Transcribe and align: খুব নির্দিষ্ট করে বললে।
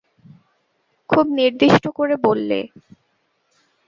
খুব 1.09 1.25
নির্দিষ্ট 1.31 1.83
করে 1.95 2.15
বললে। 2.23 2.59